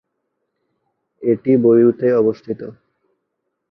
[1.23, 2.61] এটি বৈরুতে অবস্থিত।